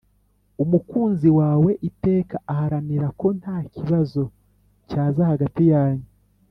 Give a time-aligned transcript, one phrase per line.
[0.63, 4.21] umukunzi wawe iteka aharanira ko ntakibazo
[4.89, 6.07] cyaza hagati yanyu.